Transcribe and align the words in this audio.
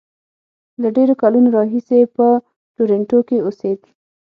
له 0.81 0.87
ډېرو 0.95 1.13
کلونو 1.21 1.47
راهیسې 1.57 1.99
په 2.15 2.25
ټورنټو 2.75 3.19
کې 3.27 3.37
اوسېد. 3.45 3.79